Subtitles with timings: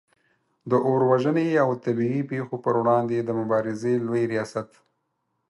[0.69, 4.69] د اور وژنې او طبعې پیښو پر وړاندې د مبارزې لوي ریاست